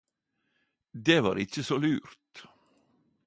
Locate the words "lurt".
1.83-2.43